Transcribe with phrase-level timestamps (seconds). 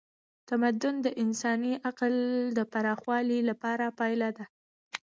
[0.49, 2.15] تمدن د انساني عقل
[2.57, 3.39] د پراخوالي
[3.99, 4.45] پایله ده.